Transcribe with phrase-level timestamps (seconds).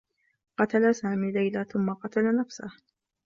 [0.57, 2.71] قتل سامي ليلى ثمّ قتل نفسه.